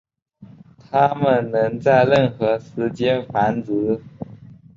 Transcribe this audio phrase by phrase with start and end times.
[0.89, 4.01] 它们能在任何时间繁殖。